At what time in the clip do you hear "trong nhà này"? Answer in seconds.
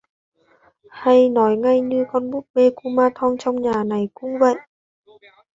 3.37-4.07